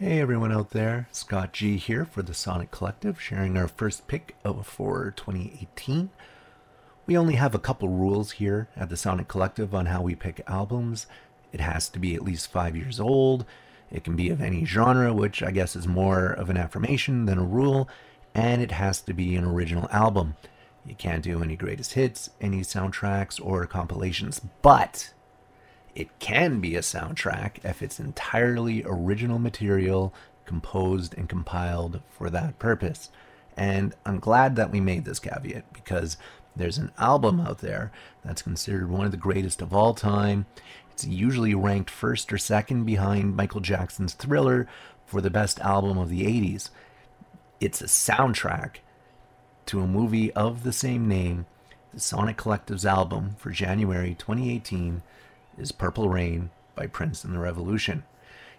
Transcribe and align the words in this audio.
Hey 0.00 0.20
everyone 0.20 0.52
out 0.52 0.70
there, 0.70 1.08
Scott 1.10 1.52
G 1.52 1.76
here 1.76 2.04
for 2.04 2.22
the 2.22 2.32
Sonic 2.32 2.70
Collective, 2.70 3.20
sharing 3.20 3.56
our 3.56 3.66
first 3.66 4.06
pick 4.06 4.36
of 4.44 4.64
for 4.64 5.10
2018. 5.10 6.10
We 7.04 7.18
only 7.18 7.34
have 7.34 7.52
a 7.52 7.58
couple 7.58 7.88
rules 7.88 8.30
here 8.30 8.68
at 8.76 8.90
the 8.90 8.96
Sonic 8.96 9.26
Collective 9.26 9.74
on 9.74 9.86
how 9.86 10.02
we 10.02 10.14
pick 10.14 10.40
albums. 10.46 11.08
It 11.52 11.58
has 11.58 11.88
to 11.88 11.98
be 11.98 12.14
at 12.14 12.22
least 12.22 12.52
five 12.52 12.76
years 12.76 13.00
old. 13.00 13.44
It 13.90 14.04
can 14.04 14.14
be 14.14 14.30
of 14.30 14.40
any 14.40 14.64
genre, 14.64 15.12
which 15.12 15.42
I 15.42 15.50
guess 15.50 15.74
is 15.74 15.88
more 15.88 16.28
of 16.28 16.48
an 16.48 16.56
affirmation 16.56 17.24
than 17.24 17.38
a 17.38 17.44
rule, 17.44 17.88
and 18.36 18.62
it 18.62 18.70
has 18.70 19.00
to 19.00 19.12
be 19.12 19.34
an 19.34 19.44
original 19.44 19.88
album. 19.90 20.36
You 20.86 20.94
can't 20.94 21.24
do 21.24 21.42
any 21.42 21.56
greatest 21.56 21.94
hits, 21.94 22.30
any 22.40 22.60
soundtracks, 22.60 23.44
or 23.44 23.66
compilations, 23.66 24.40
but 24.62 25.12
it 25.98 26.16
can 26.20 26.60
be 26.60 26.76
a 26.76 26.80
soundtrack 26.80 27.64
if 27.64 27.82
it's 27.82 27.98
entirely 27.98 28.84
original 28.86 29.40
material 29.40 30.14
composed 30.44 31.12
and 31.18 31.28
compiled 31.28 32.00
for 32.08 32.30
that 32.30 32.56
purpose. 32.60 33.10
And 33.56 33.96
I'm 34.06 34.20
glad 34.20 34.54
that 34.54 34.70
we 34.70 34.80
made 34.80 35.04
this 35.04 35.18
caveat 35.18 35.72
because 35.72 36.16
there's 36.54 36.78
an 36.78 36.92
album 36.98 37.40
out 37.40 37.58
there 37.58 37.90
that's 38.24 38.42
considered 38.42 38.88
one 38.88 39.06
of 39.06 39.10
the 39.10 39.16
greatest 39.16 39.60
of 39.60 39.74
all 39.74 39.92
time. 39.92 40.46
It's 40.92 41.04
usually 41.04 41.52
ranked 41.56 41.90
first 41.90 42.32
or 42.32 42.38
second 42.38 42.84
behind 42.84 43.34
Michael 43.34 43.60
Jackson's 43.60 44.14
Thriller 44.14 44.68
for 45.04 45.20
the 45.20 45.30
best 45.30 45.58
album 45.58 45.98
of 45.98 46.10
the 46.10 46.22
80s. 46.22 46.70
It's 47.60 47.80
a 47.80 47.86
soundtrack 47.86 48.76
to 49.66 49.80
a 49.80 49.86
movie 49.88 50.32
of 50.34 50.62
the 50.62 50.72
same 50.72 51.08
name, 51.08 51.46
the 51.92 51.98
Sonic 51.98 52.36
Collective's 52.36 52.86
album 52.86 53.34
for 53.36 53.50
January 53.50 54.14
2018 54.16 55.02
is 55.58 55.72
Purple 55.72 56.08
Rain 56.08 56.50
by 56.74 56.86
Prince 56.86 57.24
and 57.24 57.34
the 57.34 57.38
Revolution. 57.38 58.04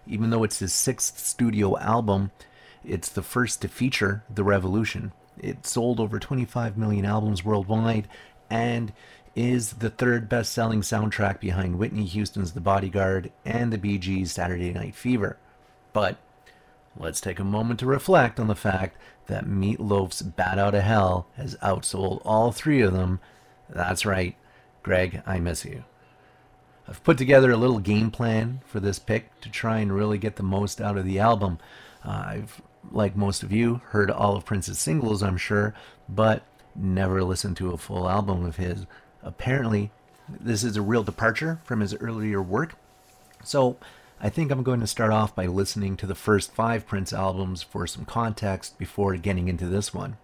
Even 0.06 0.30
though 0.30 0.44
it's 0.44 0.58
his 0.58 0.72
sixth 0.72 1.18
studio 1.18 1.78
album, 1.78 2.30
it's 2.84 3.08
the 3.08 3.22
first 3.22 3.62
to 3.62 3.68
feature 3.68 4.24
the 4.32 4.44
Revolution. 4.44 5.12
It 5.38 5.66
sold 5.66 6.00
over 6.00 6.18
25 6.18 6.76
million 6.76 7.04
albums 7.04 7.44
worldwide 7.44 8.08
and 8.50 8.92
is 9.34 9.74
the 9.74 9.90
third 9.90 10.28
best 10.28 10.52
selling 10.52 10.80
soundtrack 10.80 11.40
behind 11.40 11.78
Whitney 11.78 12.04
Houston's 12.04 12.52
The 12.52 12.60
Bodyguard 12.60 13.30
and 13.44 13.72
the 13.72 13.78
Bee 13.78 13.98
Gees' 13.98 14.32
Saturday 14.32 14.72
Night 14.72 14.94
Fever. 14.94 15.38
But 15.92 16.18
let's 16.96 17.20
take 17.20 17.38
a 17.38 17.44
moment 17.44 17.80
to 17.80 17.86
reflect 17.86 18.40
on 18.40 18.48
the 18.48 18.56
fact 18.56 18.98
that 19.28 19.46
Meatloaf's 19.46 20.22
Bat 20.22 20.58
Out 20.58 20.74
of 20.74 20.82
Hell 20.82 21.26
has 21.36 21.56
outsold 21.56 22.20
all 22.24 22.50
three 22.50 22.80
of 22.80 22.92
them. 22.92 23.20
That's 23.68 24.04
right, 24.04 24.36
Greg, 24.82 25.22
I 25.24 25.38
miss 25.38 25.64
you. 25.64 25.84
I've 26.90 27.04
put 27.04 27.18
together 27.18 27.52
a 27.52 27.56
little 27.56 27.78
game 27.78 28.10
plan 28.10 28.62
for 28.66 28.80
this 28.80 28.98
pick 28.98 29.40
to 29.42 29.48
try 29.48 29.78
and 29.78 29.94
really 29.94 30.18
get 30.18 30.34
the 30.34 30.42
most 30.42 30.80
out 30.80 30.98
of 30.98 31.04
the 31.04 31.20
album. 31.20 31.60
Uh, 32.04 32.24
I've, 32.26 32.60
like 32.90 33.14
most 33.16 33.44
of 33.44 33.52
you, 33.52 33.80
heard 33.90 34.10
all 34.10 34.34
of 34.34 34.44
Prince's 34.44 34.80
singles, 34.80 35.22
I'm 35.22 35.36
sure, 35.36 35.72
but 36.08 36.42
never 36.74 37.22
listened 37.22 37.56
to 37.58 37.70
a 37.70 37.78
full 37.78 38.08
album 38.08 38.44
of 38.44 38.56
his. 38.56 38.86
Apparently, 39.22 39.92
this 40.28 40.64
is 40.64 40.76
a 40.76 40.82
real 40.82 41.04
departure 41.04 41.60
from 41.62 41.78
his 41.78 41.94
earlier 41.94 42.42
work. 42.42 42.74
So, 43.44 43.76
I 44.20 44.28
think 44.28 44.50
I'm 44.50 44.64
going 44.64 44.80
to 44.80 44.86
start 44.86 45.12
off 45.12 45.34
by 45.34 45.46
listening 45.46 45.96
to 45.98 46.06
the 46.06 46.14
first 46.16 46.52
five 46.52 46.86
Prince 46.88 47.12
albums 47.12 47.62
for 47.62 47.86
some 47.86 48.04
context 48.04 48.78
before 48.78 49.16
getting 49.16 49.46
into 49.46 49.66
this 49.66 49.94
one. 49.94 50.16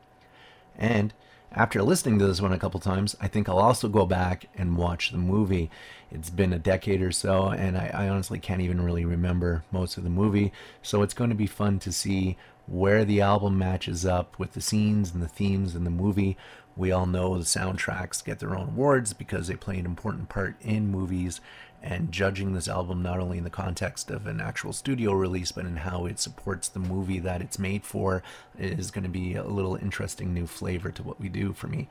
And 0.77 1.14
after 1.53 1.83
listening 1.83 2.19
to 2.19 2.27
this 2.27 2.41
one 2.41 2.53
a 2.53 2.59
couple 2.59 2.81
times, 2.81 3.17
I 3.21 3.29
think 3.29 3.49
I'll 3.49 3.59
also 3.59 3.89
go 3.89 4.05
back 4.05 4.47
and 4.57 4.77
watch 4.77 5.11
the 5.11 5.19
movie. 5.19 5.71
It's 6.11 6.31
been 6.31 6.53
a 6.53 6.59
decade 6.59 7.03
or 7.03 7.13
so, 7.13 7.49
and 7.49 7.79
I, 7.79 7.91
I, 7.93 8.09
honestly 8.09 8.39
can't 8.39 8.61
even 8.61 8.81
really 8.81 9.05
remember 9.05 9.65
most 9.73 9.97
of 9.97 10.05
the 10.05 10.11
movie. 10.11 10.53
So 10.83 11.03
it's 11.03 11.15
going 11.15 11.31
to 11.31 11.37
be 11.37 11.47
fun 11.47 11.79
to 11.81 11.93
see 11.93 12.37
where 12.67 13.05
the 13.05 13.21
album 13.21 13.59
matches 13.59 14.05
up 14.05 14.39
with 14.39 14.53
the 14.53 14.61
scenes 14.61 15.13
and 15.15 15.23
the 15.23 15.29
themes 15.29 15.75
in 15.75 15.85
the 15.85 15.91
movie. 15.91 16.37
We 16.77 16.93
all 16.93 17.07
know 17.07 17.39
the 17.39 17.45
soundtracks 17.45 18.25
get 18.25 18.39
their 18.39 18.55
own 18.55 18.69
awards 18.69 19.12
because 19.12 19.49
they 19.49 19.56
play 19.56 19.79
an 19.79 19.87
important 19.87 20.29
part 20.29 20.56
in 20.61 20.91
movies, 20.91 21.41
and 21.82 22.12
judging 22.12 22.53
this 22.53 22.69
album 22.69 23.03
not 23.03 23.20
only 23.20 23.38
in 23.38 23.44
the 23.44 23.50
context 23.50 24.10
of 24.10 24.26
an 24.26 24.41
actual 24.41 24.72
studio 24.72 25.12
release 25.12 25.53
but 25.53 25.64
in 25.64 25.78
how 25.78 26.06
it 26.06 26.19
supports 26.19 26.69
the 26.69 26.78
movie 26.78 27.19
that 27.19 27.41
it's 27.41 27.59
made 27.59 27.84
for 27.84 28.22
is 28.59 28.91
going 28.91 29.04
to 29.04 29.10
be 29.10 29.34
a 29.34 29.44
little 29.44 29.76
interesting 29.76 30.32
new 30.32 30.47
flavor 30.47 30.91
to 30.91 31.03
what 31.03 31.20
we 31.20 31.28
do 31.28 31.53
for 31.53 31.69
me. 31.69 31.88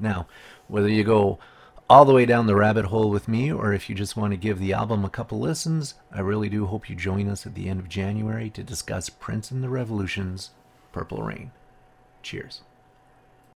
Now, 0.00 0.26
whether 0.68 0.88
you 0.88 1.04
go 1.04 1.38
all 1.90 2.04
the 2.04 2.14
way 2.14 2.24
down 2.24 2.46
the 2.46 2.56
rabbit 2.56 2.86
hole 2.86 3.10
with 3.10 3.28
me 3.28 3.52
or 3.52 3.72
if 3.72 3.90
you 3.90 3.94
just 3.94 4.16
want 4.16 4.32
to 4.32 4.36
give 4.36 4.58
the 4.58 4.72
album 4.72 5.04
a 5.04 5.10
couple 5.10 5.38
listens, 5.38 5.94
I 6.10 6.20
really 6.20 6.48
do 6.48 6.66
hope 6.66 6.88
you 6.88 6.96
join 6.96 7.28
us 7.28 7.44
at 7.44 7.54
the 7.54 7.68
end 7.68 7.80
of 7.80 7.88
January 7.88 8.48
to 8.50 8.62
discuss 8.62 9.10
Prince 9.10 9.50
and 9.50 9.62
the 9.62 9.68
Revolution's 9.68 10.50
Purple 10.92 11.22
Rain. 11.22 11.50
Cheers. 12.22 12.62